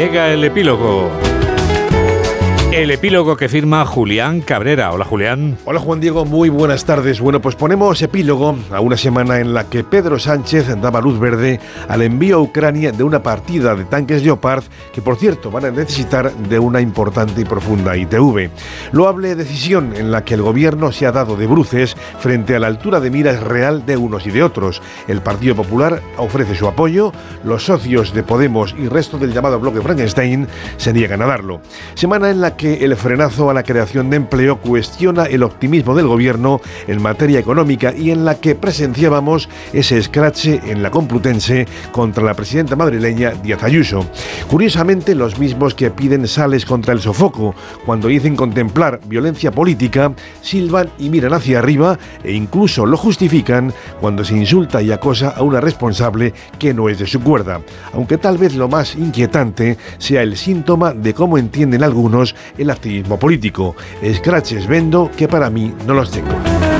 Llega 0.00 0.32
el 0.32 0.44
epílogo. 0.44 1.10
El 2.72 2.92
epílogo 2.92 3.36
que 3.36 3.48
firma 3.48 3.84
Julián 3.84 4.42
Cabrera. 4.42 4.92
Hola 4.92 5.04
Julián. 5.04 5.58
Hola 5.64 5.80
Juan 5.80 5.98
Diego, 5.98 6.24
muy 6.24 6.50
buenas 6.50 6.84
tardes. 6.84 7.20
Bueno, 7.20 7.40
pues 7.42 7.56
ponemos 7.56 8.00
epílogo 8.00 8.56
a 8.70 8.80
una 8.80 8.96
semana 8.96 9.40
en 9.40 9.52
la 9.52 9.68
que 9.68 9.82
Pedro 9.82 10.20
Sánchez 10.20 10.68
daba 10.80 11.00
luz 11.00 11.18
verde 11.18 11.58
al 11.88 12.02
envío 12.02 12.36
a 12.36 12.40
Ucrania 12.40 12.92
de 12.92 13.02
una 13.02 13.24
partida 13.24 13.74
de 13.74 13.86
tanques 13.86 14.22
Leopard 14.22 14.62
que 14.92 15.02
por 15.02 15.16
cierto 15.16 15.50
van 15.50 15.64
a 15.64 15.72
necesitar 15.72 16.32
de 16.32 16.60
una 16.60 16.80
importante 16.80 17.40
y 17.40 17.44
profunda 17.44 17.96
ITV. 17.96 18.50
Loable 18.92 19.34
decisión 19.34 19.96
en 19.96 20.12
la 20.12 20.24
que 20.24 20.34
el 20.34 20.42
gobierno 20.42 20.92
se 20.92 21.06
ha 21.06 21.12
dado 21.12 21.36
de 21.36 21.48
bruces 21.48 21.96
frente 22.20 22.54
a 22.54 22.60
la 22.60 22.68
altura 22.68 23.00
de 23.00 23.10
miras 23.10 23.42
real 23.42 23.84
de 23.84 23.96
unos 23.96 24.28
y 24.28 24.30
de 24.30 24.44
otros. 24.44 24.80
El 25.08 25.22
Partido 25.22 25.56
Popular 25.56 26.00
ofrece 26.18 26.54
su 26.54 26.68
apoyo, 26.68 27.12
los 27.42 27.64
socios 27.64 28.14
de 28.14 28.22
Podemos 28.22 28.76
y 28.78 28.86
resto 28.86 29.18
del 29.18 29.32
llamado 29.32 29.58
bloque 29.58 29.80
Frankenstein 29.80 30.46
se 30.76 30.92
niegan 30.92 31.20
a 31.22 31.26
darlo. 31.26 31.60
Semana 31.94 32.30
en 32.30 32.40
la 32.40 32.56
que 32.56 32.59
el 32.60 32.94
frenazo 32.96 33.48
a 33.48 33.54
la 33.54 33.62
creación 33.62 34.10
de 34.10 34.16
empleo 34.16 34.58
cuestiona 34.58 35.24
el 35.24 35.42
optimismo 35.42 35.94
del 35.94 36.06
gobierno 36.06 36.60
en 36.86 37.00
materia 37.00 37.38
económica 37.38 37.94
y 37.96 38.10
en 38.10 38.24
la 38.24 38.38
que 38.38 38.54
presenciábamos 38.54 39.48
ese 39.72 39.96
escrache 39.96 40.60
en 40.66 40.82
la 40.82 40.90
Complutense 40.90 41.66
contra 41.90 42.22
la 42.22 42.34
presidenta 42.34 42.76
madrileña 42.76 43.30
Díaz 43.30 43.62
Ayuso. 43.62 44.04
Curiosamente, 44.48 45.14
los 45.14 45.38
mismos 45.38 45.74
que 45.74 45.90
piden 45.90 46.28
sales 46.28 46.66
contra 46.66 46.92
el 46.92 47.00
sofoco 47.00 47.54
cuando 47.86 48.08
dicen 48.08 48.36
contemplar 48.36 49.00
violencia 49.06 49.50
política, 49.50 50.12
silban 50.42 50.90
y 50.98 51.08
miran 51.08 51.32
hacia 51.32 51.60
arriba 51.60 51.98
e 52.22 52.32
incluso 52.32 52.84
lo 52.84 52.98
justifican 52.98 53.72
cuando 54.00 54.22
se 54.22 54.36
insulta 54.36 54.82
y 54.82 54.92
acosa 54.92 55.30
a 55.30 55.42
una 55.42 55.60
responsable 55.60 56.34
que 56.58 56.74
no 56.74 56.88
es 56.88 56.98
de 56.98 57.06
su 57.06 57.20
cuerda, 57.20 57.62
aunque 57.94 58.18
tal 58.18 58.36
vez 58.36 58.54
lo 58.54 58.68
más 58.68 58.96
inquietante 58.96 59.78
sea 59.98 60.22
el 60.22 60.36
síntoma 60.36 60.92
de 60.92 61.14
cómo 61.14 61.38
entienden 61.38 61.82
algunos 61.82 62.34
el 62.58 62.70
activismo 62.70 63.18
político. 63.18 63.76
Escraches 64.02 64.66
vendo 64.66 65.10
que 65.16 65.28
para 65.28 65.50
mí 65.50 65.74
no 65.86 65.94
los 65.94 66.10
tengo. 66.10 66.49